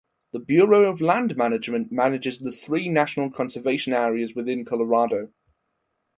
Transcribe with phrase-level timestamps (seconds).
[0.33, 5.31] The Bureau of Land Management manages the three National Conservation Areas within Colorado.